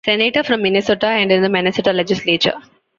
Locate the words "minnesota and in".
0.63-1.43